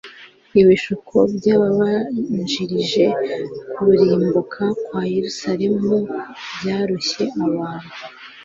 [0.61, 3.05] Ibishuko byabanjirije
[3.73, 5.95] kurimbuka kwaYerusalemu
[6.57, 7.93] byaroshye abantu